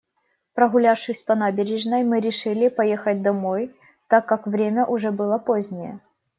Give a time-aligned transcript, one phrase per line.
[0.55, 3.69] Прогулявшись по набережной, мы решили поехать домой,
[4.07, 5.99] так как время уже было позднее.